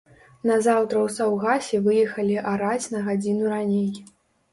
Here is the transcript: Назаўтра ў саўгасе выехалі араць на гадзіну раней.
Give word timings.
Назаўтра 0.51 0.97
ў 1.01 1.09
саўгасе 1.17 1.81
выехалі 1.87 2.39
араць 2.53 2.87
на 2.95 3.03
гадзіну 3.11 3.53
раней. 3.53 3.91